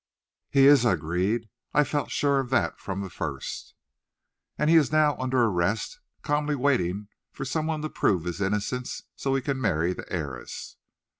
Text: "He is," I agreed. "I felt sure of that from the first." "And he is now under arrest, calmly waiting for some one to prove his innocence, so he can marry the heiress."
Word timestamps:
"He 0.49 0.65
is," 0.65 0.83
I 0.83 0.93
agreed. 0.93 1.47
"I 1.75 1.83
felt 1.83 2.09
sure 2.09 2.39
of 2.39 2.49
that 2.49 2.79
from 2.79 3.01
the 3.01 3.09
first." 3.11 3.75
"And 4.57 4.67
he 4.67 4.75
is 4.75 4.91
now 4.91 5.15
under 5.19 5.43
arrest, 5.43 5.99
calmly 6.23 6.55
waiting 6.55 7.07
for 7.31 7.45
some 7.45 7.67
one 7.67 7.83
to 7.83 7.89
prove 7.91 8.23
his 8.23 8.41
innocence, 8.41 9.03
so 9.15 9.35
he 9.35 9.43
can 9.43 9.61
marry 9.61 9.93
the 9.93 10.11
heiress." 10.11 10.77